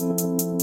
Música 0.00 0.58